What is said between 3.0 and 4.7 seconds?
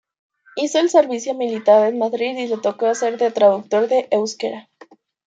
de traductor de Euskera.